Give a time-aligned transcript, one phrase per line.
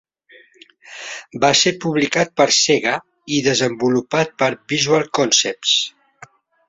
[1.43, 2.93] Va ser publicat per Sega
[3.35, 5.77] i desenvolupat per Visual Concepts.